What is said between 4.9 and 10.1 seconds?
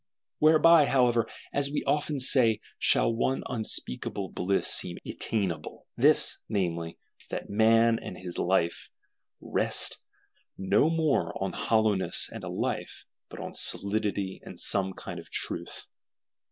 seem attainable. This, namely: that Man and his Life rest